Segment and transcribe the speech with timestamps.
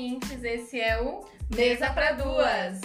[0.00, 1.22] ouvintes, esse é o
[1.54, 2.80] Mesa para Duas,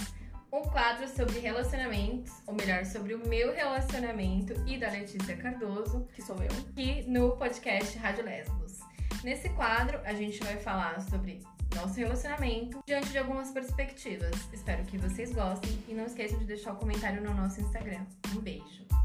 [0.52, 6.22] um quadro sobre relacionamentos, ou melhor, sobre o meu relacionamento e da Letícia Cardoso, que
[6.22, 8.80] sou eu, aqui no podcast Rádio Lesbos.
[9.24, 11.42] Nesse quadro, a gente vai falar sobre
[11.74, 14.36] nosso relacionamento diante de algumas perspectivas.
[14.52, 18.06] Espero que vocês gostem e não esqueçam de deixar o um comentário no nosso Instagram.
[18.36, 19.05] Um beijo!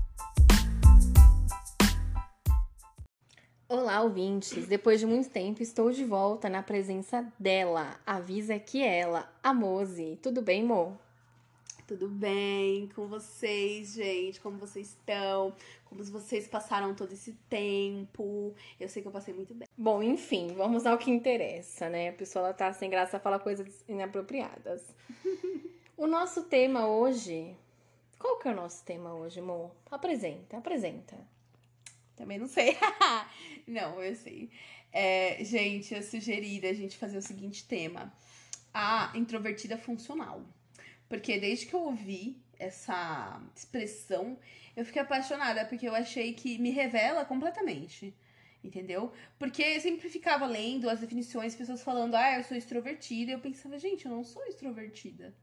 [3.73, 4.67] Olá, ouvintes!
[4.67, 8.01] Depois de muito tempo, estou de volta na presença dela.
[8.05, 10.19] Avisa que ela, a Mose.
[10.21, 10.99] Tudo bem, Mo?
[11.87, 14.41] Tudo bem com vocês, gente?
[14.41, 15.55] Como vocês estão?
[15.85, 18.53] Como vocês passaram todo esse tempo?
[18.81, 19.69] Eu sei que eu passei muito bem.
[19.79, 22.09] Bom, enfim, vamos ao que interessa, né?
[22.09, 24.83] A pessoa ela tá sem graça a falar coisas inapropriadas.
[25.97, 27.57] o nosso tema hoje.
[28.19, 29.71] Qual que é o nosso tema hoje, Mo?
[29.89, 31.17] Apresenta, apresenta.
[32.21, 32.77] Também não sei.
[33.67, 34.51] não, eu sei.
[34.93, 38.13] É, gente, eu sugeri a gente fazer o seguinte tema:
[38.75, 40.45] a introvertida funcional.
[41.09, 44.39] Porque desde que eu ouvi essa expressão,
[44.77, 48.15] eu fiquei apaixonada, porque eu achei que me revela completamente.
[48.63, 49.11] Entendeu?
[49.39, 53.31] Porque eu sempre ficava lendo as definições, pessoas falando, ah, eu sou extrovertida.
[53.31, 55.35] E eu pensava, gente, eu não sou extrovertida.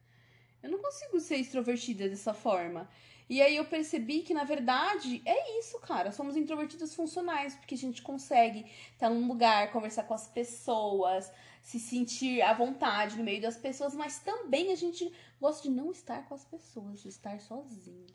[0.61, 2.87] Eu não consigo ser extrovertida dessa forma.
[3.29, 6.11] E aí eu percebi que, na verdade, é isso, cara.
[6.11, 11.79] Somos introvertidas funcionais, porque a gente consegue estar num lugar, conversar com as pessoas, se
[11.79, 15.11] sentir à vontade no meio das pessoas, mas também a gente
[15.41, 18.07] gosta de não estar com as pessoas, de estar sozinha.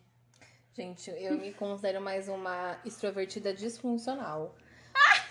[0.74, 4.56] Gente, eu me considero mais uma extrovertida disfuncional.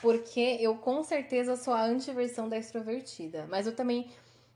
[0.01, 3.47] Porque eu com certeza sou a antiversão da extrovertida.
[3.49, 4.11] Mas eu também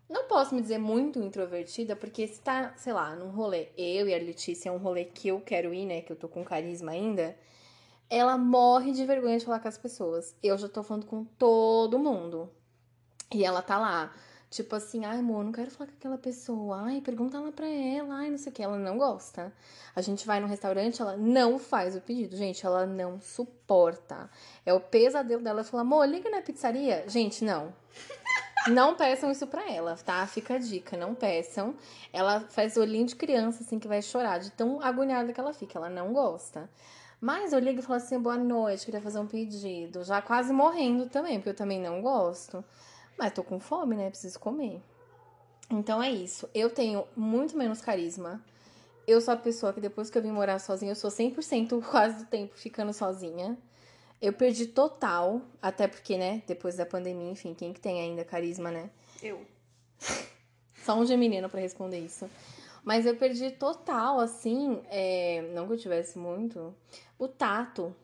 [0.09, 4.14] não posso me dizer muito introvertida, porque se tá, sei lá, num rolê, eu e
[4.14, 6.02] a Letícia, é um rolê que eu quero ir, né?
[6.02, 7.36] Que eu tô com carisma ainda.
[8.08, 10.36] Ela morre de vergonha de falar com as pessoas.
[10.44, 12.52] Eu já tô falando com todo mundo.
[13.33, 14.14] E ela tá lá,
[14.52, 16.82] tipo assim, ai, amor, não quero falar com aquela pessoa.
[16.83, 18.61] Ai, pergunta lá pra ela, ai, não sei o que.
[18.61, 19.52] Ela não gosta.
[19.95, 22.38] A gente vai no restaurante, ela não faz o pedido.
[22.38, 24.30] Gente, ela não suporta.
[24.64, 25.61] É o pesadelo dela.
[25.61, 27.05] Ela fala, amor, liga na pizzaria.
[27.08, 27.73] Gente, não.
[28.67, 30.26] Não peçam isso pra ela, tá?
[30.26, 31.76] Fica a dica, não peçam.
[32.11, 35.77] Ela faz olhinho de criança, assim, que vai chorar, de tão agoniada que ela fica.
[35.77, 36.67] Ela não gosta.
[37.21, 40.03] Mas eu ligo e falo assim, boa noite, queria fazer um pedido.
[40.03, 42.64] Já quase morrendo também, porque eu também não gosto.
[43.17, 44.09] Mas tô com fome, né?
[44.09, 44.82] Preciso comer.
[45.70, 46.49] Então é isso.
[46.53, 48.43] Eu tenho muito menos carisma.
[49.08, 52.23] Eu sou a pessoa que depois que eu vim morar sozinha, eu sou 100% quase
[52.23, 53.55] do tempo ficando sozinha.
[54.21, 58.71] Eu perdi total, até porque, né, depois da pandemia, enfim, quem que tem ainda carisma,
[58.71, 58.89] né?
[59.21, 59.45] Eu.
[60.83, 62.30] Só um geminino para responder isso.
[62.83, 66.73] Mas eu perdi total, assim, é, não que eu tivesse muito,
[67.17, 67.95] o tato,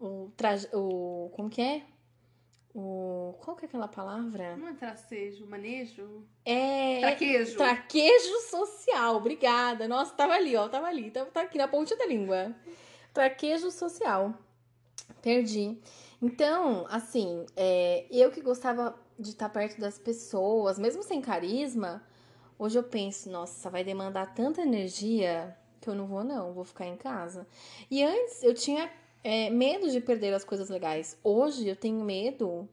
[0.00, 1.82] o traje, o como que é?
[2.74, 4.56] O qual que é aquela palavra?
[4.56, 6.24] Não é tracejo, manejo?
[6.44, 7.56] É traquejo.
[7.56, 9.16] Traquejo social.
[9.16, 9.88] Obrigada.
[9.88, 12.54] Nossa, tava ali, ó, tava ali, tava, tá aqui na ponta da língua.
[13.12, 14.32] Traquejo social.
[15.22, 15.78] Perdi.
[16.22, 22.02] Então, assim, é, eu que gostava de estar perto das pessoas, mesmo sem carisma,
[22.58, 26.86] hoje eu penso, nossa, vai demandar tanta energia que eu não vou, não, vou ficar
[26.86, 27.46] em casa.
[27.90, 28.90] E antes eu tinha
[29.24, 31.18] é, medo de perder as coisas legais.
[31.24, 32.68] Hoje eu tenho medo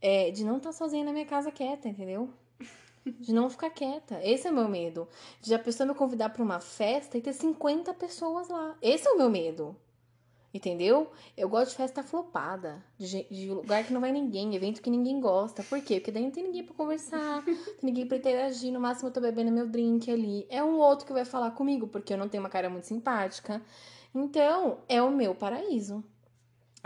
[0.00, 2.28] é, de não estar sozinha na minha casa quieta, entendeu?
[3.04, 4.20] De não ficar quieta.
[4.22, 5.08] Esse é o meu medo.
[5.40, 8.76] De a pessoa me convidar para uma festa e ter 50 pessoas lá.
[8.80, 9.76] Esse é o meu medo.
[10.54, 11.10] Entendeu?
[11.34, 15.18] Eu gosto de festa flopada, de, de, lugar que não vai ninguém, evento que ninguém
[15.18, 15.62] gosta.
[15.62, 15.98] Por quê?
[15.98, 18.70] Porque daí não tem ninguém pra conversar, tem ninguém pra interagir.
[18.70, 20.46] No máximo eu tô bebendo meu drink ali.
[20.50, 23.62] É um outro que vai falar comigo, porque eu não tenho uma cara muito simpática.
[24.14, 26.04] Então, é o meu paraíso.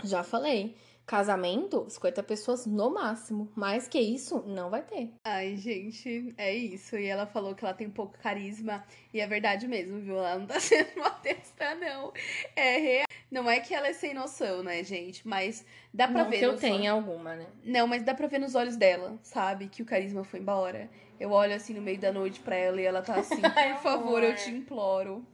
[0.03, 0.77] Já falei.
[1.07, 3.49] Casamento, 50 pessoas no máximo.
[3.55, 5.13] Mais que isso, não vai ter.
[5.23, 6.97] Ai, gente, é isso.
[6.97, 8.83] E ela falou que ela tem pouco carisma.
[9.13, 10.17] E é verdade mesmo, viu?
[10.17, 12.11] Ela não tá sendo uma testa, não.
[12.53, 13.05] É real.
[13.31, 15.25] Não é que ela é sem noção, né, gente?
[15.25, 16.39] Mas dá pra não ver.
[16.39, 17.47] Que eu tenha alguma, né?
[17.63, 19.69] Não, mas dá pra ver nos olhos dela, sabe?
[19.69, 20.89] Que o carisma foi embora.
[21.17, 24.21] Eu olho assim no meio da noite pra ela e ela tá assim, por favor,
[24.21, 25.25] eu te imploro.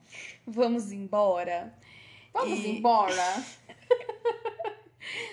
[0.45, 1.73] Vamos embora.
[2.31, 2.77] Vamos e...
[2.77, 3.43] embora.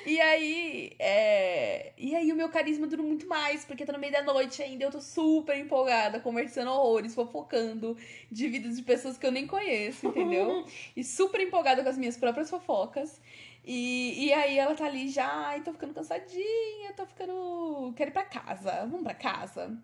[0.04, 1.92] E aí, é...
[1.96, 4.84] e aí o meu carisma dura muito mais, porque tá no meio da noite ainda,
[4.84, 7.96] eu tô super empolgada, conversando horrores, fofocando
[8.30, 10.64] de vidas de pessoas que eu nem conheço, entendeu?
[10.96, 13.20] e super empolgada com as minhas próprias fofocas.
[13.64, 17.92] E, e aí ela tá ali já, ai, tô ficando cansadinha, tô ficando.
[17.94, 18.86] Quero ir pra casa.
[18.86, 19.78] Vamos pra casa.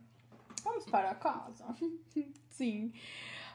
[0.64, 1.64] Vamos para casa.
[2.48, 2.92] Sim.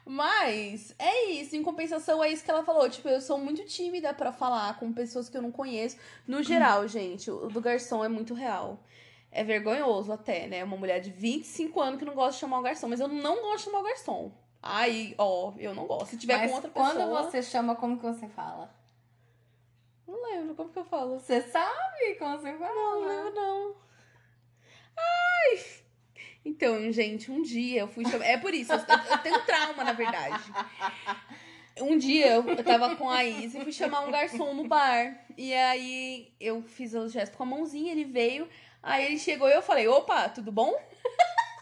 [0.05, 2.89] Mas é isso, em compensação é isso que ela falou.
[2.89, 5.97] Tipo, eu sou muito tímida para falar com pessoas que eu não conheço.
[6.27, 8.79] No geral, gente, o do garçom é muito real.
[9.31, 10.63] é vergonhoso até, né?
[10.63, 12.87] Uma mulher de 25 anos que não gosta de chamar o garçom.
[12.89, 14.31] Mas eu não gosto de chamar o garçom.
[14.61, 16.07] Aí, ó, eu não gosto.
[16.07, 16.93] Se tiver Mas com outra pessoa.
[16.93, 18.69] quando você chama, como que você fala?
[20.07, 21.19] Não lembro como que eu falo.
[21.19, 22.73] Você sabe como você fala?
[22.75, 23.75] Não lembro, não.
[24.97, 25.80] Ai!
[26.43, 28.25] Então, gente, um dia eu fui chamar.
[28.25, 30.43] É por isso, eu, tenho trauma, na verdade.
[31.79, 35.25] Um dia eu, eu tava com a Isa e fui chamar um garçom no bar.
[35.37, 38.47] E aí eu fiz o gesto com a mãozinha, ele veio.
[38.83, 40.73] Aí ele chegou e eu falei, opa, tudo bom?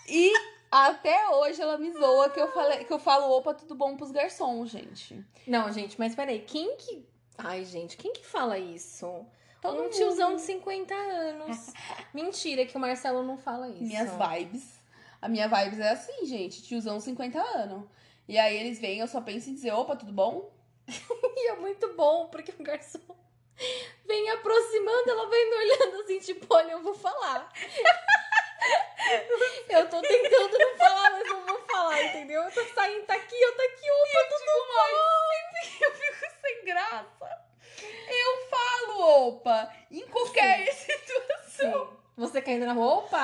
[0.08, 0.34] E
[0.72, 4.12] até hoje ela me zoa que eu, falei, que eu falo, opa, tudo bom pros
[4.12, 5.24] garçons, gente.
[5.46, 7.06] Não, gente, mas peraí, quem que.
[7.38, 9.26] Ai, gente, quem que fala isso?
[9.62, 11.74] Todo um tiozão de 50 anos.
[12.14, 13.84] Mentira que o Marcelo não fala isso.
[13.84, 14.80] Minhas vibes.
[15.22, 17.84] A minha vibes é assim, gente, tiozão 50 anos.
[18.28, 20.52] E aí eles vêm, eu só penso em dizer, opa, tudo bom?
[21.42, 23.00] E é muito bom, porque o garçom
[24.06, 27.50] vem aproximando, ela vai me olhando assim, tipo, olha, eu vou falar.
[29.70, 32.44] eu tô tentando não falar, mas eu vou falar, entendeu?
[32.44, 35.86] Eu tô saindo, tá aqui, eu tô aqui, opa, tudo bom?
[35.86, 37.49] Eu fico sem graça,
[37.86, 41.88] eu falo, opa, em qualquer situação.
[41.88, 42.00] Sim.
[42.18, 43.18] Você caindo na roupa?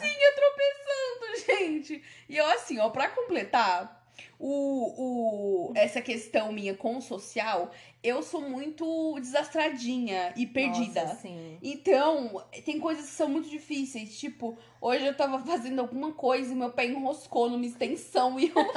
[0.00, 2.02] Sim, eu tropeçando, gente.
[2.28, 4.02] E eu, assim, ó, pra completar,
[4.38, 7.70] o, o, essa questão minha com o social,
[8.02, 11.04] eu sou muito desastradinha e perdida.
[11.04, 11.58] Nossa, sim.
[11.62, 14.18] Então, tem coisas que são muito difíceis.
[14.18, 18.54] Tipo, hoje eu tava fazendo alguma coisa e meu pé enroscou numa extensão e eu.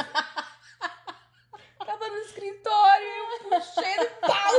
[1.83, 4.53] tava no escritório e eu puxei no pau.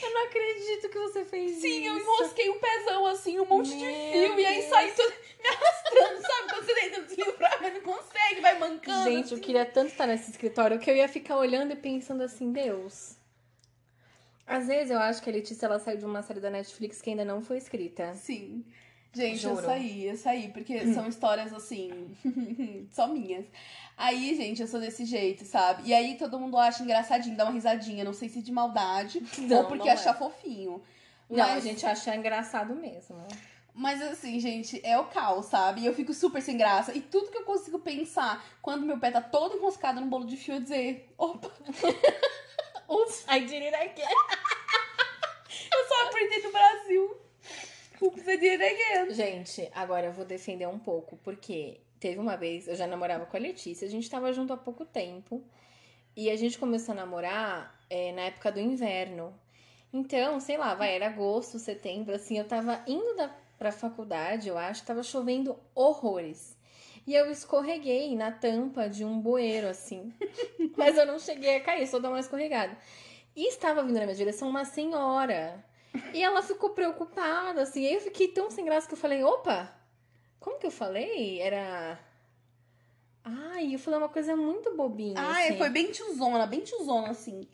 [0.00, 1.60] Eu não acredito que você fez isso.
[1.60, 4.40] Sim, eu enrosquei um pezão assim, um monte de Meu fio.
[4.40, 4.70] E aí Deus.
[4.70, 5.12] saí tudo
[5.42, 6.50] me arrastando, sabe?
[6.50, 9.04] Quando você tenta deslivrar, mas não consegue, vai mancando.
[9.04, 9.40] Gente, eu assim.
[9.40, 13.16] queria tanto estar nesse escritório que eu ia ficar olhando e pensando assim, Deus.
[14.46, 17.10] Às vezes eu acho que a Letícia ela saiu de uma série da Netflix que
[17.10, 18.14] ainda não foi escrita.
[18.14, 18.64] Sim.
[19.14, 19.66] Gente, eu Juro.
[19.66, 22.16] saí, eu saí, porque são histórias assim,
[22.92, 23.46] só minhas.
[23.96, 25.82] Aí, gente, eu sou desse jeito, sabe?
[25.88, 29.58] E aí todo mundo acha engraçadinho, dá uma risadinha, não sei se de maldade Não,
[29.58, 29.94] ou porque não é.
[29.94, 30.82] achar fofinho.
[31.28, 33.16] Não, a Mas- gente acha engraçado mesmo.
[33.74, 35.82] Mas assim, gente, é o caos, sabe?
[35.82, 36.92] E eu fico super sem graça.
[36.96, 40.36] E tudo que eu consigo pensar quando meu pé tá todo enroscado no bolo de
[40.36, 41.48] fio é dizer: opa,
[42.88, 44.08] Oops, I did it again.
[45.72, 47.17] eu só aprendi no Brasil.
[48.00, 49.14] Did again.
[49.14, 53.36] Gente, agora eu vou defender um pouco, porque teve uma vez, eu já namorava com
[53.36, 55.42] a Letícia, a gente tava junto há pouco tempo.
[56.16, 59.34] E a gente começou a namorar é, na época do inverno.
[59.92, 63.28] Então, sei lá, vai, era agosto, setembro, assim, eu tava indo da,
[63.58, 66.56] pra faculdade, eu acho, tava chovendo horrores.
[67.06, 70.12] E eu escorreguei na tampa de um bueiro, assim.
[70.76, 72.76] Mas eu não cheguei a cair, só dar uma escorregada.
[73.34, 75.64] E estava vindo na minha direção uma senhora.
[76.12, 77.86] E ela ficou preocupada, assim.
[77.86, 79.72] Aí eu fiquei tão sem graça que eu falei, opa,
[80.40, 81.40] como que eu falei?
[81.40, 81.98] Era.
[83.24, 85.20] Ai, eu falei uma coisa muito bobinha.
[85.20, 85.58] Ah, assim.
[85.58, 87.46] foi bem tiozona, bem tiozona, assim.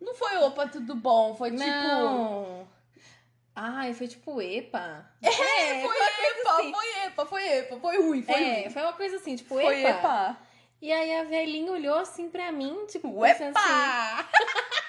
[0.00, 1.62] Não foi opa, tudo bom, foi tipo.
[1.64, 2.68] Não.
[3.54, 5.08] Ai, foi tipo epa.
[5.22, 6.72] É, É, foi epa, assim.
[6.72, 8.70] foi epa, foi epa, foi ruim, foi é, ruim.
[8.70, 9.88] foi uma coisa assim, tipo, Foi epa.
[9.90, 10.38] epa.
[10.82, 13.68] E aí a velhinha olhou assim pra mim, tipo, pensando assim.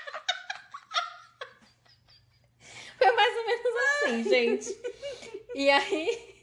[3.05, 3.65] Foi mais ou menos
[4.03, 4.81] assim, gente.
[5.55, 6.35] E aí.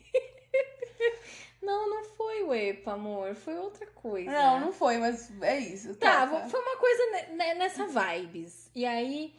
[1.62, 3.34] Não, não foi o EPA, amor.
[3.34, 4.30] Foi outra coisa.
[4.30, 5.94] Não, não foi, mas é isso.
[5.94, 6.48] Tá, toca.
[6.48, 8.70] foi uma coisa ne- ne- nessa vibes.
[8.74, 9.34] E aí.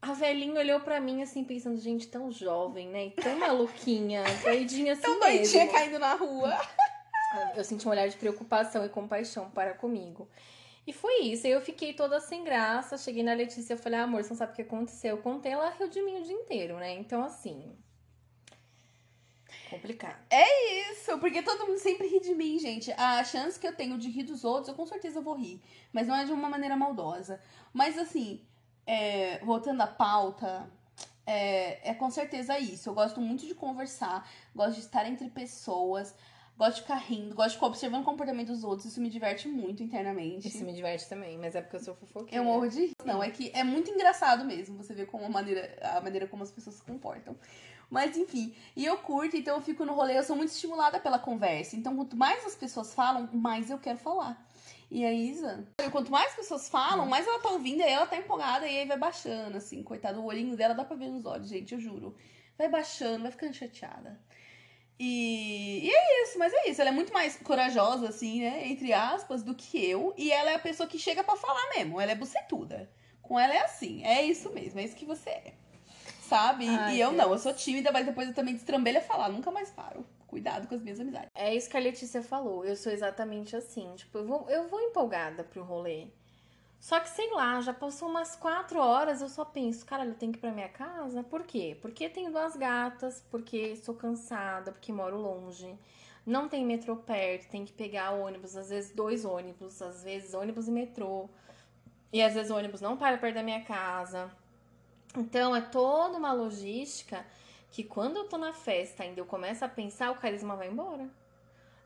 [0.00, 3.06] A velhinha olhou pra mim assim, pensando, gente, tão jovem, né?
[3.06, 5.72] E tão maluquinha, doidinha assim Tão doidinha mesmo.
[5.78, 6.56] caindo na rua.
[7.56, 10.28] Eu senti um olhar de preocupação e compaixão para comigo.
[10.86, 11.46] E foi isso.
[11.46, 12.96] Eu fiquei toda sem graça.
[12.96, 15.16] Cheguei na Letícia e falei, ah, amor, você não sabe o que aconteceu.
[15.16, 16.94] Eu contei, ela riu de mim o dia inteiro, né?
[16.94, 17.76] Então, assim.
[19.68, 20.16] Complicado.
[20.92, 22.92] Isso, porque todo mundo sempre ri de mim, gente.
[22.92, 25.60] A chance que eu tenho de rir dos outros, eu com certeza vou rir.
[25.92, 27.40] Mas não é de uma maneira maldosa.
[27.72, 28.40] Mas assim,
[28.86, 30.70] é, voltando à pauta,
[31.26, 32.88] é, é com certeza isso.
[32.88, 36.14] Eu gosto muito de conversar, gosto de estar entre pessoas,
[36.56, 38.86] gosto de ficar rindo, gosto de ficar observando o comportamento dos outros.
[38.90, 40.48] Isso me diverte muito internamente.
[40.48, 42.36] Isso me diverte também, mas é porque eu sou fofoqueira.
[42.36, 42.96] Eu morro de rir.
[43.04, 46.42] Não, é que é muito engraçado mesmo você ver como a maneira, a maneira como
[46.42, 47.36] as pessoas se comportam.
[47.88, 51.18] Mas enfim, e eu curto, então eu fico no rolê, eu sou muito estimulada pela
[51.18, 51.76] conversa.
[51.76, 54.44] Então, quanto mais as pessoas falam, mais eu quero falar.
[54.90, 58.66] E a Isa, quanto mais pessoas falam, mais ela tá ouvindo, aí ela tá empolgada
[58.66, 61.74] e aí vai baixando, assim, coitado, o olhinho dela dá pra ver nos olhos, gente,
[61.74, 62.16] eu juro.
[62.56, 64.18] Vai baixando, vai ficando chateada.
[64.98, 66.80] E, e é isso, mas é isso.
[66.80, 68.66] Ela é muito mais corajosa, assim, né?
[68.68, 70.14] Entre aspas, do que eu.
[70.16, 72.00] E ela é a pessoa que chega pra falar mesmo.
[72.00, 72.90] Ela é bucetuda.
[73.20, 74.04] Com ela é assim.
[74.04, 74.80] É isso mesmo.
[74.80, 75.54] É isso que você é.
[76.22, 76.66] sabe?
[76.68, 77.42] Ai, e eu não, eu Deus.
[77.42, 80.04] sou tímida, mas depois eu também destrambelho a falar, nunca mais paro.
[80.26, 81.30] Cuidado com as minhas amizades.
[81.34, 82.64] É isso que a Letícia falou.
[82.64, 83.94] Eu sou exatamente assim.
[83.96, 86.08] Tipo, eu vou, eu vou empolgada pro rolê.
[86.78, 90.32] Só que, sei lá, já passou umas quatro horas, eu só penso, caralho, eu tenho
[90.32, 91.22] que ir pra minha casa?
[91.22, 91.76] Por quê?
[91.80, 95.76] Porque tenho duas gatas, porque sou cansada, porque moro longe.
[96.24, 100.68] Não tem metrô perto, tem que pegar ônibus, às vezes dois ônibus, às vezes ônibus
[100.68, 101.28] e metrô.
[102.12, 104.30] E às vezes o ônibus não para perto da minha casa.
[105.16, 107.24] Então é toda uma logística
[107.70, 111.08] que quando eu tô na festa ainda eu começo a pensar, o carisma vai embora.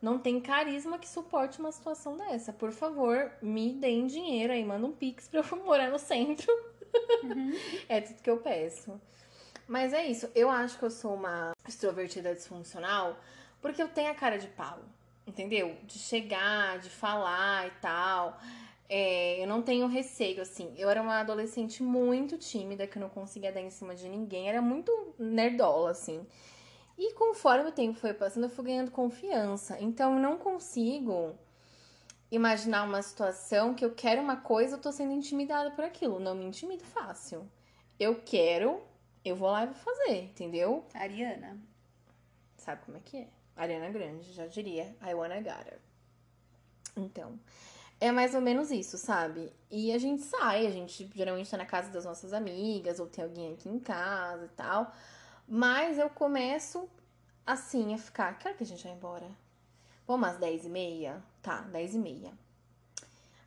[0.00, 2.52] Não tem carisma que suporte uma situação dessa.
[2.52, 6.50] Por favor, me deem dinheiro aí, manda um pix pra eu morar no centro.
[7.88, 9.00] é tudo que eu peço.
[9.68, 10.28] Mas é isso.
[10.34, 13.16] Eu acho que eu sou uma extrovertida disfuncional
[13.60, 14.78] porque eu tenho a cara de pau.
[15.26, 15.76] Entendeu?
[15.84, 18.40] De chegar, de falar e tal.
[18.88, 20.74] É, eu não tenho receio, assim.
[20.76, 24.48] Eu era uma adolescente muito tímida, que não conseguia dar em cima de ninguém.
[24.48, 26.26] Era muito nerdola, assim.
[27.02, 29.80] E conforme o tempo foi passando, eu fui ganhando confiança.
[29.80, 31.34] Então, eu não consigo
[32.30, 36.20] imaginar uma situação que eu quero uma coisa, eu tô sendo intimidada por aquilo.
[36.20, 37.50] Não me intimido fácil.
[37.98, 38.82] Eu quero,
[39.24, 40.84] eu vou lá e vou fazer, entendeu?
[40.92, 41.58] Ariana.
[42.58, 43.28] Sabe como é que é?
[43.56, 44.94] Ariana Grande, já diria.
[45.02, 45.80] I wanna gotta.
[46.94, 47.40] Então,
[47.98, 49.50] é mais ou menos isso, sabe?
[49.70, 53.24] E a gente sai, a gente geralmente tá na casa das nossas amigas, ou tem
[53.24, 54.92] alguém aqui em casa e tal.
[55.52, 56.88] Mas eu começo,
[57.44, 58.38] assim, a ficar.
[58.44, 59.26] Hora que a gente vai embora?
[60.06, 61.20] Vamos às 10 e meia?
[61.42, 62.32] Tá, 10 e meia.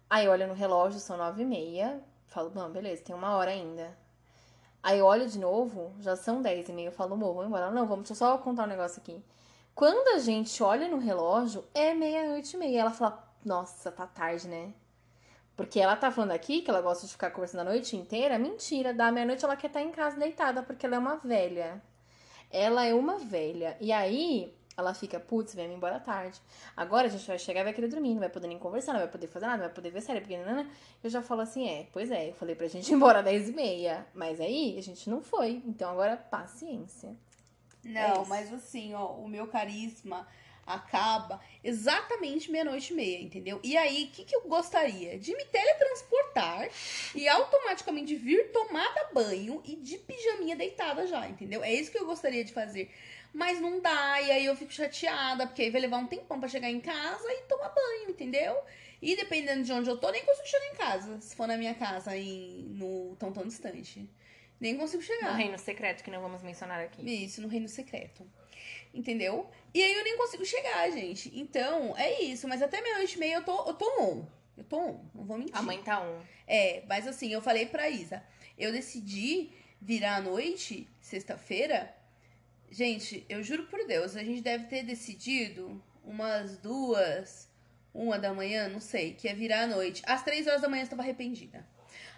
[0.09, 2.03] Aí olho no relógio, são 9 e meia.
[2.27, 3.97] Falo, não, beleza, tem uma hora ainda.
[4.83, 6.87] Aí olho de novo, já são 10 e meia.
[6.89, 7.71] Eu falo, amor, vamos embora.
[7.71, 9.23] Não, vamos, deixa eu só contar um negócio aqui.
[9.73, 12.81] Quando a gente olha no relógio, é meia-noite e meia.
[12.81, 14.73] Ela fala, nossa, tá tarde, né?
[15.55, 18.37] Porque ela tá falando aqui que ela gosta de ficar conversando a noite inteira.
[18.37, 21.81] Mentira, da meia-noite ela quer estar em casa deitada, porque ela é uma velha.
[22.53, 23.75] Ela é uma velha.
[23.81, 26.39] E aí, ela fica, putz, vem embora tarde.
[26.77, 28.99] Agora a gente vai chegar e vai querer dormir, não vai poder nem conversar, não
[29.01, 30.69] vai poder fazer nada, não vai poder ver série, porque nanana.
[31.03, 33.49] eu já falo assim, é, pois é, eu falei pra gente ir embora às 10
[33.49, 34.07] e meia.
[34.13, 35.61] Mas aí a gente não foi.
[35.65, 37.15] Então agora, paciência.
[37.85, 38.29] É Não, isso.
[38.29, 40.25] mas assim, ó, o meu carisma
[40.65, 43.59] acaba exatamente meia-noite e meia, entendeu?
[43.63, 45.17] E aí, o que, que eu gostaria?
[45.19, 46.69] De me teletransportar
[47.13, 51.63] e automaticamente vir tomada banho e de pijaminha deitada já, entendeu?
[51.63, 52.91] É isso que eu gostaria de fazer.
[53.33, 56.47] Mas não dá, e aí eu fico chateada, porque aí vai levar um tempão pra
[56.47, 58.55] chegar em casa e tomar banho, entendeu?
[59.01, 61.19] E dependendo de onde eu tô, nem consigo chegar em casa.
[61.19, 64.07] Se for na minha casa em, no tão tão distante.
[64.59, 65.31] Nem consigo chegar.
[65.31, 67.25] No reino secreto, que não vamos mencionar aqui.
[67.25, 68.25] Isso, no reino secreto.
[68.93, 69.49] Entendeu?
[69.73, 71.31] E aí eu nem consigo chegar, gente.
[71.33, 72.47] Então, é isso.
[72.47, 74.25] Mas até meia-noite e meia eu tô, eu tô on.
[74.55, 75.57] Eu tô on, não vou mentir.
[75.57, 76.21] A mãe tá um.
[76.47, 78.23] É, mas assim, eu falei pra Isa.
[78.57, 79.49] Eu decidi
[79.81, 81.93] virar à noite, sexta-feira.
[82.69, 87.49] Gente, eu juro por Deus, a gente deve ter decidido umas duas,
[87.93, 90.01] uma da manhã, não sei, que é virar à noite.
[90.05, 91.67] Às três horas da manhã eu estava arrependida.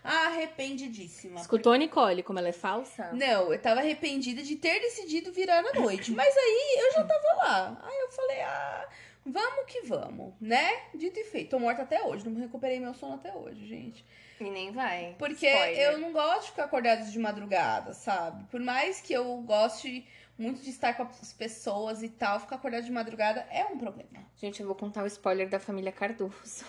[0.06, 1.42] Arrependidíssima.
[1.42, 3.12] Escutou a Nicole, como ela é falsa?
[3.14, 6.12] Não, eu tava arrependida de ter decidido virar à noite.
[6.12, 7.82] Mas aí eu já tava lá.
[7.84, 8.88] Aí eu falei, ah,
[9.26, 10.70] vamos que vamos, né?
[10.94, 11.50] Dito e feito.
[11.52, 12.28] Tô morta até hoje.
[12.30, 14.06] Não recuperei meu sono até hoje, gente.
[14.40, 15.16] E nem vai.
[15.18, 15.80] Porque Spoiler.
[15.80, 18.44] eu não gosto de ficar acordada de madrugada, sabe?
[18.46, 20.06] Por mais que eu goste
[20.38, 24.26] muito de estar com as pessoas e tal, ficar acordada de madrugada é um problema.
[24.36, 26.66] Gente, eu vou contar o spoiler da família Cardoso.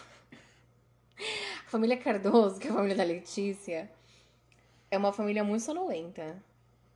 [1.67, 3.91] A família Cardoso, que é a família da Letícia,
[4.91, 6.43] é uma família muito sonolenta.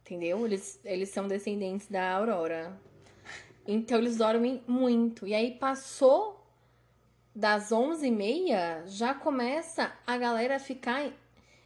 [0.03, 0.45] Entendeu?
[0.45, 2.79] Eles, eles são descendentes da Aurora.
[3.67, 5.27] Então eles dormem muito.
[5.27, 6.45] E aí passou
[7.35, 11.13] das 11h30, já começa a galera ficar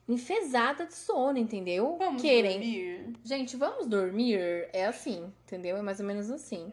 [0.07, 1.97] enfesada de sono, entendeu?
[1.99, 3.13] Vamos Querem dormir?
[3.25, 4.69] Gente, vamos dormir?
[4.73, 5.77] É assim, entendeu?
[5.77, 6.73] É mais ou menos assim.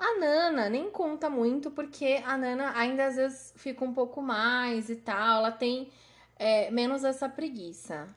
[0.00, 4.88] A Nana nem conta muito, porque a Nana ainda às vezes fica um pouco mais
[4.88, 5.40] e tal.
[5.40, 5.90] Ela tem
[6.36, 8.08] é, menos essa preguiça.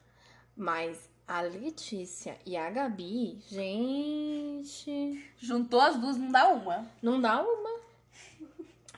[0.55, 5.21] Mas a Letícia e a Gabi, gente.
[5.37, 6.87] Juntou as duas, não dá uma.
[7.01, 7.81] Não dá uma.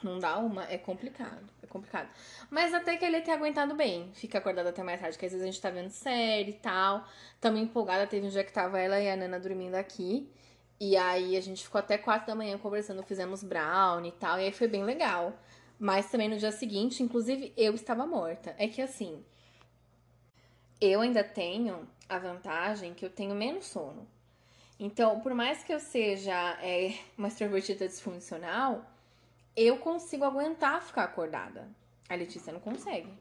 [0.04, 1.50] Não dá uma, é complicado.
[1.64, 2.08] É complicado.
[2.52, 4.12] Mas até que ele tem aguentado bem.
[4.14, 7.04] Fica acordado até mais tarde, que às vezes a gente tá vendo série e tal.
[7.42, 8.06] Tamo empolgada.
[8.06, 10.30] Teve um dia que tava ela e a Nana dormindo aqui.
[10.80, 14.40] E aí a gente ficou até quatro da manhã conversando, fizemos brownie e tal.
[14.40, 15.34] E aí foi bem legal.
[15.80, 18.56] Mas também no dia seguinte, inclusive, eu estava morta.
[18.58, 19.24] É que assim,
[20.80, 24.08] eu ainda tenho a vantagem que eu tenho menos sono.
[24.80, 28.86] Então, por mais que eu seja é, uma extrovertida disfuncional,
[29.56, 31.68] eu consigo aguentar ficar acordada.
[32.10, 33.12] A Letícia não consegue.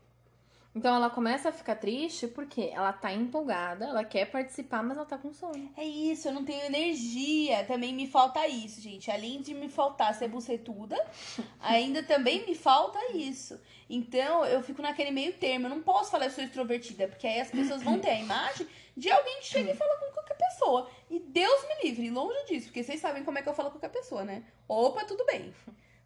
[0.74, 5.06] Então ela começa a ficar triste porque ela tá empolgada, ela quer participar, mas ela
[5.06, 5.70] tá com sono.
[5.76, 7.62] É isso, eu não tenho energia.
[7.64, 9.08] Também me falta isso, gente.
[9.08, 10.96] Além de me faltar ser bucetuda,
[11.60, 13.60] ainda também me falta isso.
[13.88, 15.66] Então eu fico naquele meio termo.
[15.66, 18.18] Eu não posso falar que eu sou extrovertida, porque aí as pessoas vão ter a
[18.18, 18.66] imagem
[18.96, 20.90] de alguém que chega e fala com qualquer pessoa.
[21.08, 23.78] E Deus me livre, longe disso, porque vocês sabem como é que eu falo com
[23.78, 24.42] qualquer pessoa, né?
[24.66, 25.54] Opa, tudo bem.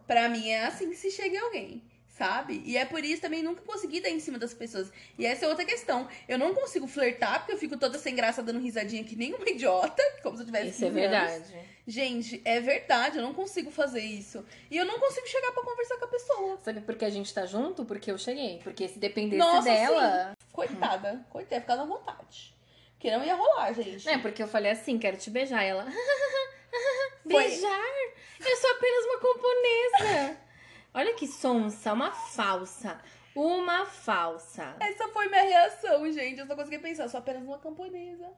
[0.06, 1.82] Pra mim é assim que se chega alguém
[2.18, 2.60] sabe?
[2.66, 4.90] E é por isso também nunca consegui dar em cima das pessoas.
[5.16, 6.08] E essa é outra questão.
[6.28, 9.46] Eu não consigo flertar porque eu fico toda sem graça dando risadinha que nem uma
[9.48, 11.10] idiota, como se eu tivesse Isso é 15 anos.
[11.48, 11.68] verdade.
[11.86, 14.44] Gente, é verdade, eu não consigo fazer isso.
[14.70, 16.58] E eu não consigo chegar pra conversar com a pessoa.
[16.62, 17.84] Sabe por que a gente tá junto?
[17.84, 18.60] Porque eu cheguei.
[18.62, 20.36] Porque se dependesse Nossa, dela.
[20.52, 22.54] Coitada, coitada, ficar na vontade.
[22.94, 24.06] Porque não ia rolar, gente.
[24.08, 25.64] É, porque eu falei assim, quero te beijar.
[25.64, 25.86] E ela.
[27.22, 27.80] Foi- Beijar?
[28.40, 30.36] Eu sou apenas uma camponesa.
[30.98, 33.00] Olha que sonsa, uma falsa.
[33.32, 34.74] Uma falsa.
[34.80, 36.40] Essa foi minha reação, gente.
[36.40, 38.28] Eu só consegui pensar, eu sou apenas uma camponesa.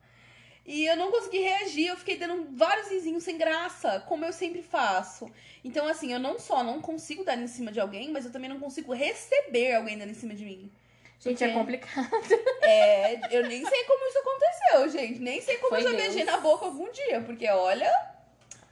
[0.67, 4.63] E eu não consegui reagir, eu fiquei dando vários vizinhos sem graça, como eu sempre
[4.63, 5.27] faço.
[5.65, 8.51] Então, assim, eu não só não consigo dar em cima de alguém, mas eu também
[8.51, 10.71] não consigo receber alguém dando em cima de mim.
[11.19, 12.11] Gente, é Porque- complicado.
[12.61, 15.19] É, eu nem sei como isso aconteceu, gente.
[15.19, 16.03] Nem sei como Foi eu já Deus.
[16.03, 17.91] beijei na boca algum dia, porque olha,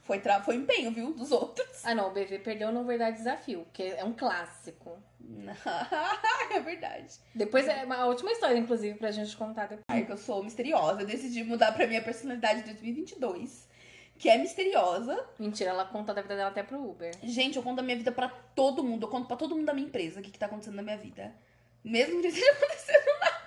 [0.09, 0.41] foi, tra...
[0.41, 1.85] foi empenho, viu, dos outros.
[1.85, 4.97] Ah, não, o BV perdeu no Verdade Desafio, que é um clássico.
[6.51, 7.19] é verdade.
[7.35, 9.83] Depois é uma última história, inclusive, pra gente contar depois.
[9.87, 11.01] Ai, que eu sou misteriosa.
[11.01, 13.69] Eu decidi mudar pra minha personalidade de 2022,
[14.17, 15.23] que é misteriosa.
[15.37, 17.13] Mentira, ela conta da vida dela até pro Uber.
[17.21, 19.05] Gente, eu conto a minha vida pra todo mundo.
[19.05, 20.97] Eu conto pra todo mundo da minha empresa o que, que tá acontecendo na minha
[20.97, 21.35] vida.
[21.83, 23.41] Mesmo que não esteja acontecendo nada.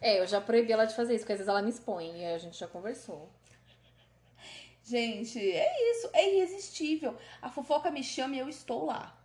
[0.00, 2.24] É, eu já proibi ela de fazer isso, porque às vezes ela me expõe, e
[2.24, 3.30] a gente já conversou.
[4.86, 6.08] Gente, é isso.
[6.12, 7.16] É irresistível.
[7.42, 9.18] A fofoca me chama e eu estou lá.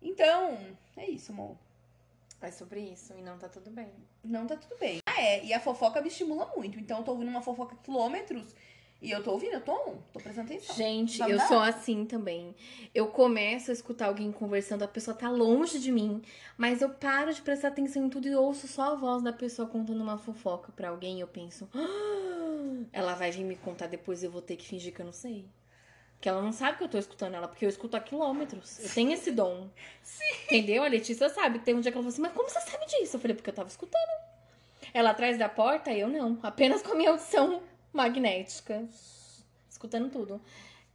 [0.00, 0.56] Então,
[0.96, 1.56] é isso, amor.
[2.40, 3.90] É sobre isso, e não tá tudo bem.
[4.22, 5.00] Não tá tudo bem.
[5.08, 5.44] Ah, é.
[5.44, 6.78] E a fofoca me estimula muito.
[6.78, 8.54] Então, eu tô ouvindo uma fofoca a quilômetros.
[9.00, 10.74] E eu tô ouvindo, eu tô on, tô prestando atenção.
[10.74, 12.54] Gente, eu sou assim também.
[12.92, 16.20] Eu começo a escutar alguém conversando, a pessoa tá longe de mim,
[16.56, 19.68] mas eu paro de prestar atenção em tudo e ouço só a voz da pessoa
[19.68, 22.27] contando uma fofoca pra alguém e eu penso, "Ah,
[22.92, 25.12] ela vai vir me contar depois e eu vou ter que fingir que eu não
[25.12, 25.46] sei.
[26.14, 28.80] Porque ela não sabe que eu tô escutando ela, porque eu escuto a quilômetros.
[28.80, 29.68] Eu tenho esse dom.
[30.46, 30.82] Entendeu?
[30.82, 31.60] A Letícia sabe.
[31.60, 33.16] Tem um dia que ela falou assim, mas como você sabe disso?
[33.16, 34.28] Eu falei, porque eu tava escutando.
[34.92, 36.38] Ela atrás da porta, eu não.
[36.42, 37.62] Apenas com a minha audição
[37.92, 38.84] magnética.
[39.70, 40.40] Escutando tudo.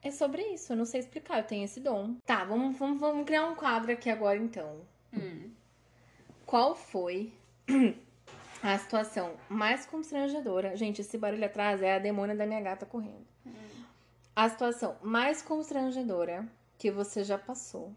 [0.02, 2.16] É sobre isso, eu não sei explicar, eu tenho esse dom.
[2.26, 4.82] Tá, vamos, vamos, vamos criar um quadro aqui agora então.
[5.14, 5.50] Hum.
[6.46, 7.32] Qual foi
[8.64, 10.76] a situação mais constrangedora?
[10.78, 13.28] Gente, esse barulho atrás é a demônia da minha gata correndo.
[14.34, 16.48] A situação mais constrangedora
[16.78, 17.94] que você já passou,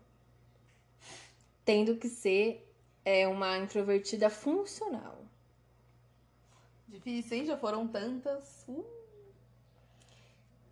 [1.64, 2.68] tendo que ser
[3.04, 5.24] é, uma introvertida funcional.
[6.88, 7.46] Difícil, hein?
[7.46, 8.64] Já foram tantas.
[8.68, 8.95] Uh.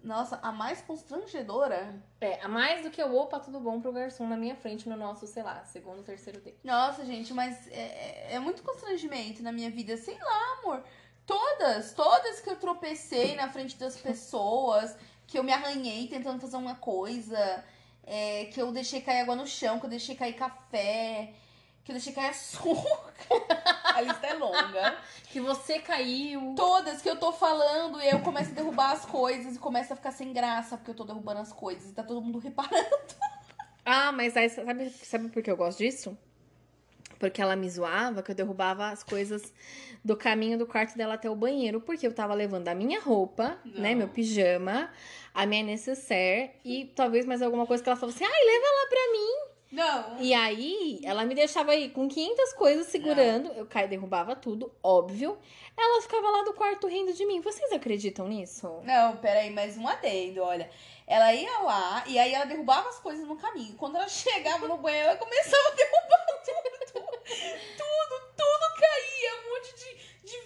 [0.04, 1.94] Nossa, a mais constrangedora.
[2.20, 4.96] É, a mais do que o opa, tudo bom pro garçom na minha frente no
[4.96, 6.58] nosso, sei lá, segundo, terceiro date.
[6.62, 9.96] Nossa, gente, mas é, é- é muito constrangimento na minha vida.
[9.96, 10.84] Sei lá, amor.
[11.26, 14.94] Todas, todas que eu tropecei na frente das pessoas,
[15.26, 17.64] que eu me arranhei tentando fazer uma coisa,
[18.06, 21.32] é, que eu deixei cair água no chão, que eu deixei cair café,
[21.84, 23.04] que eu deixei cair açúcar.
[23.84, 24.96] A lista é longa.
[25.28, 26.54] Que você caiu.
[26.56, 29.96] Todas que eu tô falando e eu começo a derrubar as coisas e começo a
[29.96, 32.88] ficar sem graça porque eu tô derrubando as coisas e tá todo mundo reparando.
[33.84, 36.16] Ah, mas aí, sabe, sabe por que eu gosto disso?
[37.18, 39.52] Porque ela me zoava que eu derrubava as coisas
[40.04, 41.80] do caminho do quarto dela até o banheiro.
[41.80, 43.82] Porque eu tava levando a minha roupa, Não.
[43.82, 43.94] né?
[43.94, 44.90] Meu pijama,
[45.34, 48.88] a minha necessaire e talvez mais alguma coisa que ela falou assim: ai, leva lá
[48.88, 49.53] pra mim.
[49.74, 50.20] Não.
[50.20, 53.50] E aí, ela me deixava aí com 500 coisas segurando.
[53.52, 55.36] Eu caí, derrubava tudo, óbvio.
[55.76, 57.40] Ela ficava lá do quarto rindo de mim.
[57.40, 58.80] Vocês acreditam nisso?
[58.84, 60.70] Não, peraí, mais um adendo, olha.
[61.08, 63.74] Ela ia lá e aí ela derrubava as coisas no caminho.
[63.76, 66.74] Quando ela chegava no banheiro, ela começava a derrubar tudo.
[67.76, 69.30] Tudo, tudo caía.
[69.40, 70.03] Um monte de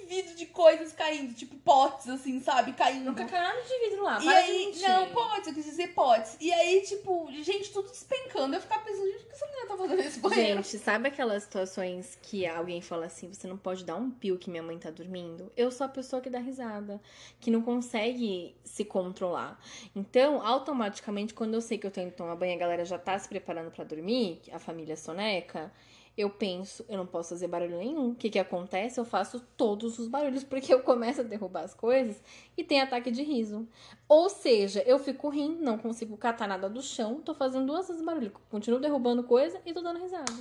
[0.09, 1.35] vidro, de coisas caindo.
[1.35, 2.73] Tipo potes, assim, sabe?
[2.73, 3.05] Caindo.
[3.05, 4.19] Nunca caiu nada de vidro lá.
[4.21, 6.37] E para aí, não, potes, eu quis dizer potes.
[6.41, 8.55] E aí, tipo, gente, tudo despencando.
[8.57, 10.63] Eu ficava pensando, gente, o que essa menina tá fazendo nesse banheiro?
[10.63, 14.51] Gente, sabe aquelas situações que alguém fala assim, você não pode dar um pio que
[14.51, 15.53] minha mãe tá dormindo?
[15.57, 17.01] Eu sou a pessoa que dá risada,
[17.41, 19.61] que não consegue se controlar.
[19.95, 23.19] Então, automaticamente, quando eu sei que eu tô indo tomar banho, a galera já tá
[23.19, 25.73] se preparando pra dormir, a família soneca,
[26.19, 28.11] eu penso, eu não posso fazer barulho nenhum.
[28.11, 28.99] O que que acontece?
[28.99, 32.21] Eu faço todos os barulhos, porque eu começo a derrubar as coisas
[32.57, 33.69] e tem ataque de riso.
[34.09, 38.05] Ou seja, eu fico rindo, não consigo catar nada do chão, tô fazendo duas vezes
[38.05, 38.33] barulho.
[38.51, 40.33] Continuo derrubando coisa e tô dando risada.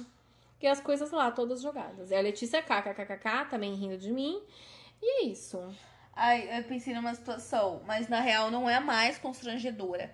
[0.60, 2.10] e as coisas lá todas jogadas.
[2.10, 4.42] E a Letícia kkkk também rindo de mim.
[5.00, 5.62] E é isso.
[6.16, 10.12] Ai, eu pensei numa situação, mas na real não é mais constrangedora.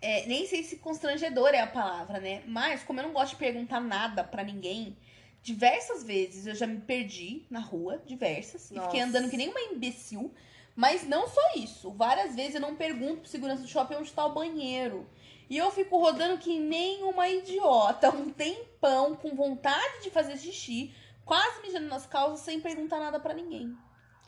[0.00, 2.42] É, nem sei se constrangedora é a palavra, né?
[2.46, 4.96] Mas como eu não gosto de perguntar nada pra ninguém,
[5.42, 9.04] diversas vezes eu já me perdi na rua, diversas, e fiquei Nossa.
[9.04, 10.32] andando que nem uma imbecil.
[10.74, 11.90] Mas não só isso.
[11.92, 15.08] Várias vezes eu não pergunto pro segurança do shopping onde tá o banheiro.
[15.48, 20.92] E eu fico rodando que nem uma idiota, um tempão, com vontade de fazer xixi,
[21.24, 23.74] quase mijando nas calças, sem perguntar nada pra ninguém.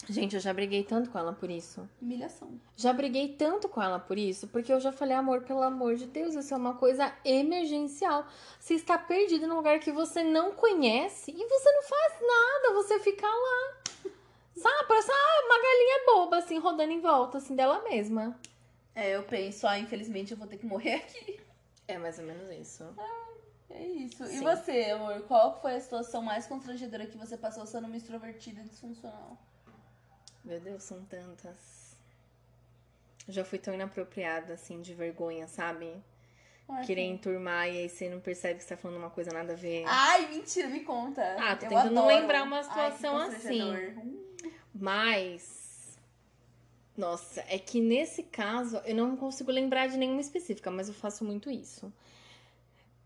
[0.08, 1.88] Gente, eu já briguei tanto com ela por isso.
[2.00, 2.58] Humilhação.
[2.74, 6.06] Já briguei tanto com ela por isso, porque eu já falei, amor, pelo amor de
[6.06, 8.26] Deus, isso é uma coisa emergencial.
[8.58, 12.98] Você está perdido num lugar que você não conhece e você não faz nada, você
[13.00, 13.82] fica lá.
[14.56, 14.88] Sabe?
[14.88, 18.38] Parece ah, uma galinha boba, assim, rodando em volta, assim, dela mesma.
[18.94, 21.38] É, eu penso, ah, infelizmente eu vou ter que morrer aqui.
[21.86, 22.84] É mais ou menos isso.
[23.70, 24.24] É isso.
[24.24, 24.42] E Sim.
[24.42, 25.22] você, amor?
[25.22, 29.38] Qual foi a situação mais constrangedora que você passou sendo uma extrovertida e disfuncional?
[30.48, 31.94] Meu Deus, são tantas.
[33.28, 35.92] Já fui tão inapropriada, assim, de vergonha, sabe?
[36.66, 39.52] Ai, Querer enturmar e aí você não percebe que você tá falando uma coisa nada
[39.52, 39.84] a ver.
[39.86, 41.22] Ai, mentira, me conta.
[41.38, 42.06] Ah, tô Eu tentando adoro.
[42.06, 43.92] lembrar uma Ai, situação constrangedor.
[44.02, 44.24] Hum.
[44.74, 45.98] Mas.
[46.96, 51.24] Nossa, é que nesse caso eu não consigo lembrar de nenhuma específica, mas eu faço
[51.24, 51.92] muito isso.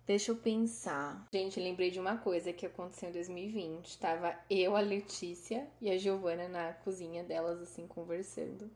[0.07, 1.27] Deixa eu pensar.
[1.33, 3.99] Gente, lembrei de uma coisa que aconteceu em 2020.
[3.99, 8.71] Tava eu, a Letícia e a Giovana na cozinha delas, assim, conversando.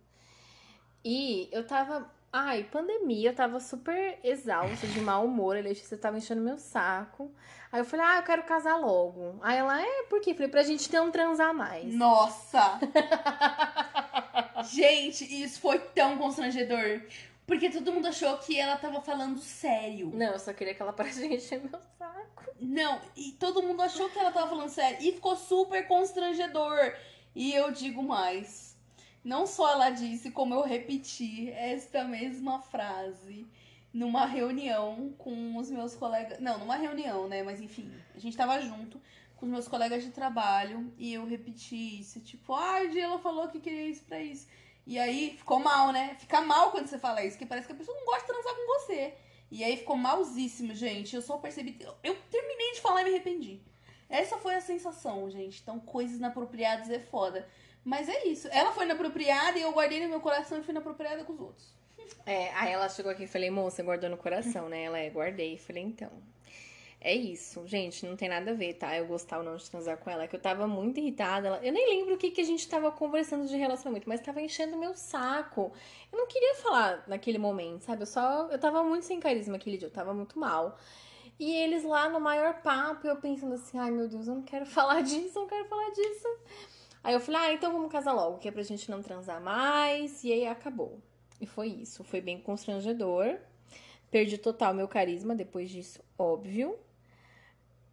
[1.04, 2.10] E eu tava.
[2.32, 5.56] Ai, pandemia, eu tava super exausta, de mau humor.
[5.56, 7.30] A Letícia tava enchendo meu saco.
[7.72, 9.38] Aí eu falei, ah, eu quero casar logo.
[9.42, 10.34] Aí ela, é, por quê?
[10.34, 11.92] Falei, pra gente não transar mais.
[11.94, 12.78] Nossa!
[14.70, 17.02] Gente, isso foi tão constrangedor.
[17.46, 20.10] Porque todo mundo achou que ela tava falando sério.
[20.12, 22.44] Não, eu só queria que ela parasse de encher meu saco.
[22.60, 24.98] Não, e todo mundo achou que ela tava falando sério.
[25.00, 26.92] E ficou super constrangedor.
[27.34, 28.76] E eu digo mais.
[29.22, 33.46] Não só ela disse, como eu repeti esta mesma frase
[33.92, 36.38] numa reunião com os meus colegas.
[36.40, 37.42] Não, numa reunião, né?
[37.42, 39.00] Mas enfim, a gente tava junto
[39.36, 42.20] com os meus colegas de trabalho e eu repeti isso.
[42.20, 44.46] Tipo, ah, ela falou que queria isso pra isso.
[44.86, 46.16] E aí ficou mal, né?
[46.18, 48.54] Fica mal quando você fala isso, que parece que a pessoa não gosta de transar
[48.54, 49.14] com você.
[49.50, 51.16] E aí ficou malzíssimo, gente.
[51.16, 51.76] Eu só percebi.
[51.80, 53.60] Eu, eu terminei de falar e me arrependi.
[54.08, 55.60] Essa foi a sensação, gente.
[55.60, 57.48] Então, coisas inapropriadas é foda.
[57.84, 58.48] Mas é isso.
[58.52, 61.74] Ela foi inapropriada e eu guardei no meu coração e fui inapropriada com os outros.
[62.24, 64.84] É, aí ela chegou aqui e falei, moça, guardou no coração, né?
[64.84, 65.58] Ela é, guardei.
[65.58, 66.10] Falei, então.
[67.06, 68.98] É isso, gente, não tem nada a ver, tá?
[68.98, 70.24] Eu gostar ou não de transar com ela.
[70.24, 71.46] É que eu tava muito irritada.
[71.46, 71.64] Ela...
[71.64, 74.76] Eu nem lembro o que, que a gente tava conversando de relacionamento, mas tava enchendo
[74.76, 75.72] meu saco.
[76.10, 78.02] Eu não queria falar naquele momento, sabe?
[78.02, 78.48] Eu só.
[78.50, 80.76] Eu tava muito sem carisma aquele dia, eu tava muito mal.
[81.38, 84.66] E eles lá no maior papo, eu pensando assim, ai meu Deus, eu não quero
[84.66, 86.26] falar disso, eu não quero falar disso.
[87.04, 90.24] Aí eu falei, ah, então vamos casar logo, que é pra gente não transar mais.
[90.24, 91.00] E aí acabou.
[91.40, 92.02] E foi isso.
[92.02, 93.38] Foi bem constrangedor.
[94.10, 96.76] Perdi total meu carisma depois disso, óbvio.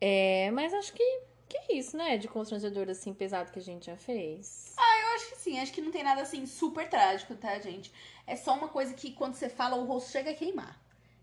[0.05, 2.17] É, mas acho que, que é isso, né?
[2.17, 4.75] De constrangedor assim, pesado que a gente já fez.
[4.77, 7.89] Eu acho que sim, acho que não tem nada assim super trágico, tá, gente?
[8.27, 10.77] É só uma coisa que quando você fala, o rosto chega a queimar.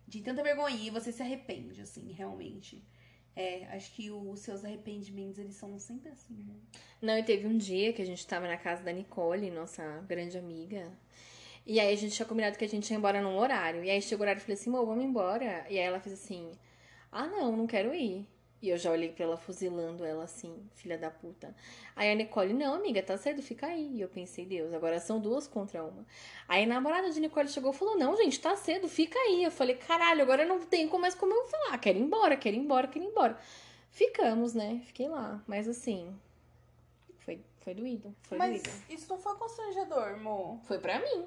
[0.09, 2.83] De tanta vergonha e você se arrepende, assim, realmente.
[3.37, 6.55] É, acho que os seus arrependimentos, eles são sempre assim, né?
[7.03, 10.39] Não, e teve um dia que a gente tava na casa da Nicole, nossa grande
[10.39, 10.91] amiga.
[11.67, 13.85] E aí a gente tinha combinado que a gente ia embora num horário.
[13.85, 15.67] E aí chegou o horário e falei assim, amor, vamos embora.
[15.69, 16.51] E aí ela fez assim,
[17.13, 18.27] ah não, não quero ir.
[18.63, 21.55] E eu já olhei pra ela fuzilando ela assim, filha da puta.
[21.97, 23.97] Aí a Nicole, não, amiga, tá cedo, fica aí.
[23.97, 26.07] E eu pensei, Deus, agora são duas contra uma.
[26.47, 29.43] Aí a namorada de Nicole chegou e falou, não, gente, tá cedo, fica aí.
[29.45, 31.79] Eu falei, caralho, agora não tem como mais como eu falar.
[31.79, 33.39] Quero ir embora, quero ir embora, quero ir embora.
[33.91, 34.83] Ficamos, né?
[34.85, 35.43] Fiquei lá.
[35.47, 36.15] Mas assim,
[37.21, 38.15] foi, foi doído.
[38.23, 38.71] Foi Mas doído.
[38.91, 40.59] isso não foi constrangedor, amor.
[40.65, 41.25] Foi pra mim.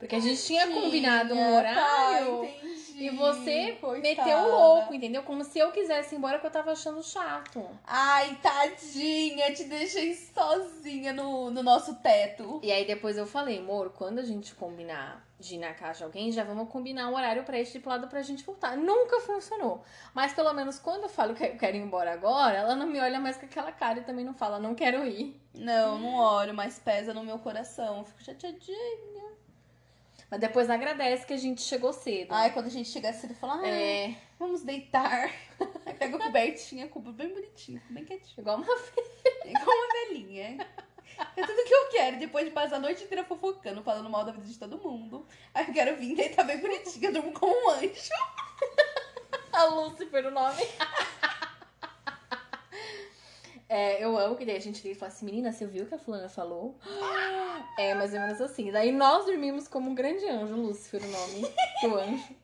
[0.00, 2.38] Porque a gente tinha combinado um horário.
[2.38, 2.99] Tá, entendi.
[3.20, 4.00] Você Coitada.
[4.00, 5.22] meteu o louco, entendeu?
[5.22, 7.64] Como se eu quisesse ir embora que eu tava achando chato.
[7.86, 12.60] Ai, tadinha, te deixei sozinha no, no nosso teto.
[12.62, 16.04] E aí depois eu falei, amor, quando a gente combinar de ir na casa de
[16.04, 18.76] alguém, já vamos combinar um horário pré-estipulado pra gente voltar.
[18.76, 19.82] Nunca funcionou.
[20.14, 23.00] Mas pelo menos quando eu falo que eu quero ir embora agora, ela não me
[23.00, 25.40] olha mais com aquela cara e também não fala, não quero ir.
[25.54, 27.98] Não, não olho, mas pesa no meu coração.
[27.98, 29.19] Eu fico chateadinha.
[30.30, 32.32] Mas depois agradece que a gente chegou cedo.
[32.32, 35.28] Ai, quando a gente chega cedo, fala, ai, É, vamos deitar.
[35.84, 38.40] Aí pega a cobertinha, cuba bem bonitinho, bem quietinho.
[38.40, 40.66] igual uma Igual uma velhinha.
[41.36, 42.18] É tudo que eu quero.
[42.18, 45.26] Depois de passar a noite inteira fofocando, falando mal da vida de todo mundo.
[45.52, 47.08] Aí eu quero vir deitar bem bonitinha.
[47.08, 47.90] Eu durmo com um anjo.
[49.52, 50.62] a Lúcifer o nome.
[53.70, 55.86] É, eu amo que daí a gente liga e fala assim, menina, você viu o
[55.86, 56.76] que a fulana falou?
[57.78, 58.72] É mais ou menos assim.
[58.72, 62.34] Daí nós dormimos como um grande anjo, Lúcifer, o nome do anjo.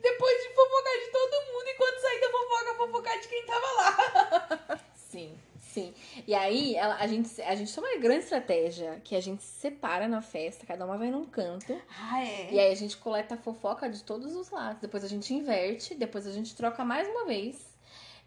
[0.00, 3.66] Depois de fofocar de todo mundo, e quando sair da fofoca, fofocar de quem tava
[3.76, 4.80] lá.
[4.94, 5.94] Sim, sim.
[6.26, 9.60] E aí, ela, a, gente, a gente toma uma grande estratégia, que a gente se
[9.60, 11.80] separa na festa, cada uma vai num canto.
[11.98, 12.52] Ah, é?
[12.52, 14.80] E aí a gente coleta a fofoca de todos os lados.
[14.80, 17.66] Depois a gente inverte, depois a gente troca mais uma vez.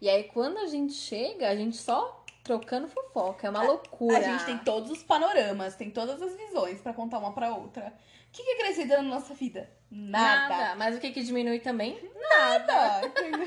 [0.00, 3.46] E aí quando a gente chega, a gente só trocando fofoca.
[3.46, 4.18] É uma loucura.
[4.18, 7.92] A gente tem todos os panoramas, tem todas as visões pra contar uma pra outra.
[8.28, 9.70] O que, que acrescenta na nossa vida?
[9.90, 10.74] Nada.
[10.76, 11.98] Mas o que que diminui também?
[12.14, 13.46] Nada, entendeu?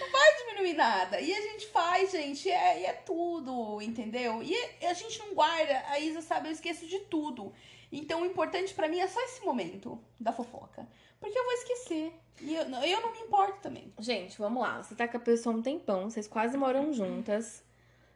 [0.00, 1.20] Não vai diminuir nada.
[1.20, 4.42] E a gente faz, gente, é, e é tudo, entendeu?
[4.42, 7.52] E a gente não guarda, a Isa sabe, eu esqueço de tudo.
[7.90, 10.86] Então o importante pra mim é só esse momento da fofoca.
[11.18, 12.12] Porque eu vou esquecer.
[12.40, 13.92] E eu, eu não me importo também.
[13.98, 14.82] Gente, vamos lá.
[14.82, 17.64] Você tá com a pessoa um tempão, vocês quase moram juntas.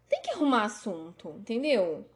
[0.08, 2.06] Tem que arrumar assunto, entendeu?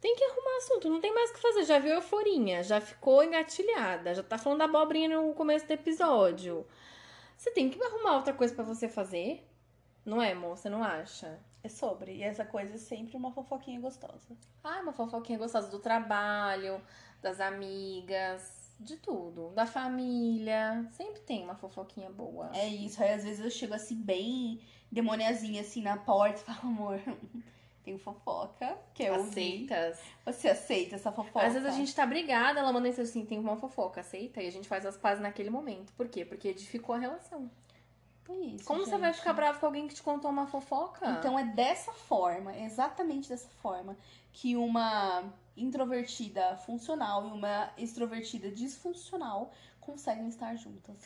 [0.00, 1.64] Tem que arrumar assunto, não tem mais o que fazer.
[1.64, 6.66] Já viu euforinha, já ficou engatilhada, já tá falando da abobrinha no começo do episódio.
[7.36, 9.46] Você tem que arrumar outra coisa pra você fazer.
[10.04, 10.68] Não é, moça?
[10.68, 11.38] Não acha?
[11.64, 12.16] É sobre.
[12.16, 14.36] E essa coisa é sempre uma fofoquinha gostosa.
[14.64, 16.80] Ah, uma fofoquinha gostosa do trabalho,
[17.20, 19.50] das amigas, de tudo.
[19.50, 20.84] Da família.
[20.92, 22.50] Sempre tem uma fofoquinha boa.
[22.54, 23.02] É isso.
[23.02, 27.00] Aí às vezes eu chego assim, bem demoniazinha, assim, na porta e falo, amor,
[27.82, 29.64] tem fofoca que eu ouvi.
[29.64, 30.00] Aceitas?
[30.26, 31.46] Você aceita essa fofoca?
[31.46, 34.42] Às vezes a gente tá brigada, ela manda isso assim, tem uma fofoca, aceita?
[34.42, 35.92] E a gente faz as pazes naquele momento.
[35.94, 36.24] Por quê?
[36.24, 37.50] Porque edificou a relação.
[38.28, 39.18] É isso, Como você vai gente.
[39.18, 41.06] ficar bravo com alguém que te contou uma fofoca?
[41.18, 43.96] Então é dessa forma, exatamente dessa forma,
[44.32, 45.24] que uma
[45.56, 50.96] introvertida funcional e uma extrovertida disfuncional conseguem estar juntas.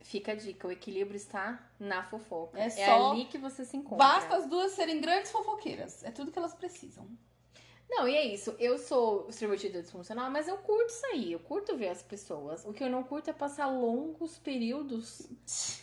[0.00, 2.58] Fica a dica, o equilíbrio está na fofoca.
[2.58, 3.98] É É, só- ali que você se encontra.
[3.98, 6.02] Basta as duas serem grandes fofoqueiras.
[6.04, 7.06] É tudo que elas precisam.
[7.90, 8.54] Não, e é isso.
[8.58, 12.64] Eu sou extrovertida disfuncional, mas eu curto sair, eu curto ver as pessoas.
[12.64, 15.28] O que eu não curto é passar longos períodos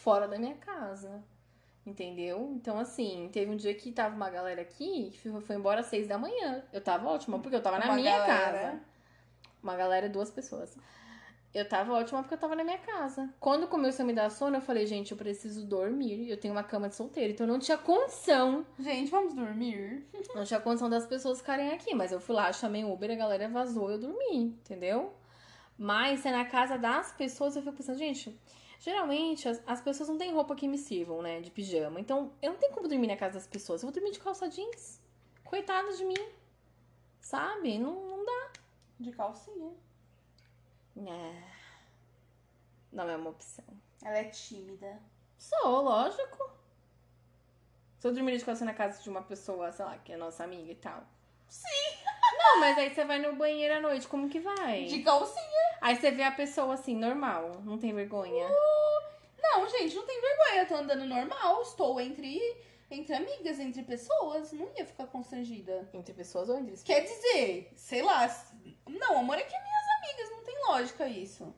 [0.01, 1.21] fora da minha casa.
[1.85, 2.51] Entendeu?
[2.55, 6.07] Então, assim, teve um dia que tava uma galera aqui que foi- embora às seis
[6.07, 6.63] da manhã.
[6.73, 8.59] Eu tava ótima, porque eu tava na Uma minha galera.
[8.61, 8.79] casa.
[9.63, 10.77] Uma galera, duas pessoas.
[11.57, 13.33] Eu tava ótima porque eu tava na minha casa.
[13.39, 16.29] Quando começou a me dar sono, eu falei, gente, eu preciso dormir.
[16.29, 20.05] Eu tenho uma cama de solteiro, então não tinha condição Gente, vamos dormir?
[20.35, 23.15] não tinha condição das pessoas ficarem aqui, mas eu fui lá, chamei o Uber, a
[23.15, 25.13] galera vazou, eu dormi, entendeu?
[25.75, 28.39] Mas se é na casa das pessoas, eu fico pensando, gente,
[28.79, 31.99] geralmente as, as pessoas não têm roupa que me sirvam, né, de pijama.
[31.99, 33.81] Então, eu não tenho como dormir na casa das pessoas.
[33.81, 35.01] Eu vou dormir de calça jeans.
[35.43, 36.27] Coitadas de mim.
[37.19, 37.79] Sabe?
[37.79, 38.51] Não, não dá.
[38.99, 39.71] De calcinha.
[41.05, 41.43] É.
[42.91, 43.65] Não é uma opção.
[44.03, 44.99] Ela é tímida.
[45.37, 46.51] Sou, lógico.
[47.99, 50.43] Se eu dormir de calça na casa de uma pessoa, sei lá, que é nossa
[50.43, 51.03] amiga e tal.
[51.49, 51.97] Sim.
[52.37, 54.85] Não, mas aí você vai no banheiro à noite, como que vai?
[54.85, 55.77] De calcinha.
[55.81, 58.47] Aí você vê a pessoa assim, normal, não tem vergonha.
[59.41, 60.61] Não, gente, não tem vergonha.
[60.61, 61.61] Eu tô andando normal.
[61.61, 62.39] Estou entre,
[62.91, 64.51] entre amigas, entre pessoas.
[64.51, 65.89] Não ia ficar constrangida.
[65.93, 68.27] Entre pessoas ou entre Quer dizer, sei lá.
[68.87, 69.76] Não, amor, é que é tem
[70.67, 71.53] lógica isso.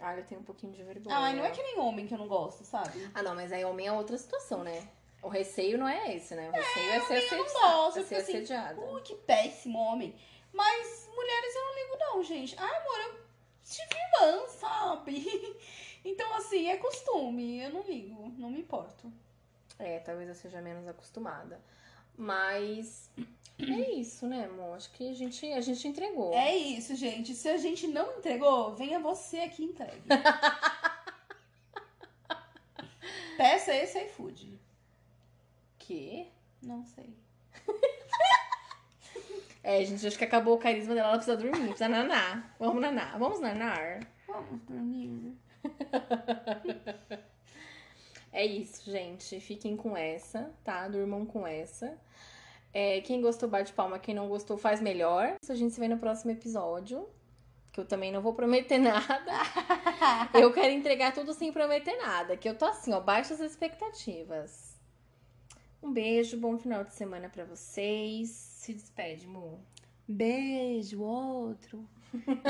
[0.00, 1.16] Ah, eu tenho um pouquinho de vergonha.
[1.16, 3.08] Ai, não é que nem homem que eu não gosto, sabe?
[3.14, 4.88] Ah, não, mas aí homem é outra situação, né?
[5.22, 6.48] O receio não é esse, né?
[6.48, 8.80] O receio é, ser homem eu não gosto, É ser assim, assediada.
[8.80, 10.14] Ui, que péssimo homem.
[10.52, 12.56] Mas mulheres eu não ligo, não, gente.
[12.58, 13.20] Ai, amor, eu
[13.64, 15.56] tive irmã, sabe?
[16.04, 17.62] Então, assim, é costume.
[17.62, 19.12] Eu não ligo, não me importo.
[19.78, 21.60] É, talvez eu seja menos acostumada.
[22.16, 23.08] Mas
[23.70, 24.76] é isso, né, amor?
[24.76, 26.34] Acho que a gente, a gente entregou.
[26.34, 27.34] É isso, gente.
[27.34, 30.02] Se a gente não entregou, venha você aqui entregue.
[33.36, 34.58] Peça esse iFood.
[35.78, 36.26] Que?
[36.62, 37.14] Não sei.
[39.64, 42.52] É, gente, acho que acabou o carisma dela, ela precisa dormir, precisa nanar.
[42.58, 44.00] Vamos nanar, vamos nanar.
[44.26, 45.36] Vamos dormir.
[48.32, 49.38] É isso, gente.
[49.40, 50.88] Fiquem com essa, tá?
[50.88, 51.98] Durmam com essa.
[52.72, 53.98] É, quem gostou, bate palma.
[53.98, 55.36] Quem não gostou, faz melhor.
[55.42, 57.06] Isso a gente se vê no próximo episódio.
[57.70, 59.32] Que eu também não vou prometer nada.
[60.34, 62.36] Eu quero entregar tudo sem prometer nada.
[62.36, 64.72] Que eu tô assim, ó, baixas expectativas.
[65.82, 68.30] Um beijo, bom final de semana pra vocês.
[68.30, 69.60] Se despede, Mu.
[70.06, 71.88] Beijo, outro.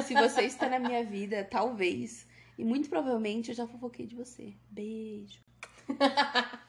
[0.05, 2.27] Se você está na minha vida, talvez.
[2.59, 4.55] E muito provavelmente eu já fofoquei de você.
[4.71, 5.41] Beijo.